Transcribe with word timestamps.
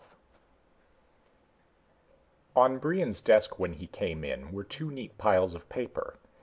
XII 0.01 0.09
On 2.55 2.77
Brion's 2.79 3.21
desk 3.21 3.59
when 3.59 3.73
he 3.73 3.85
came 3.85 4.23
in, 4.23 4.51
were 4.51 4.63
two 4.63 4.89
neat 4.89 5.15
piles 5.19 5.53
of 5.53 5.69
paper. 5.69 6.17